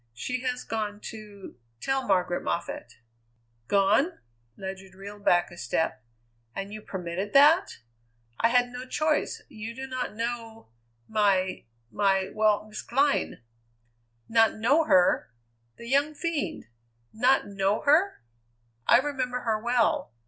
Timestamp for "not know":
9.85-10.69, 14.27-14.85, 17.13-17.81